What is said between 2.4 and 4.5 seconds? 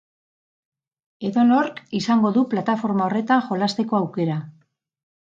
plataforma horretan jolasteko aukera